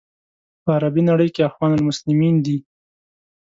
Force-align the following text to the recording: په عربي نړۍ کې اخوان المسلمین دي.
په 0.63 0.69
عربي 0.77 1.03
نړۍ 1.11 1.29
کې 1.35 1.47
اخوان 1.49 1.71
المسلمین 1.75 2.35
دي. 2.45 2.57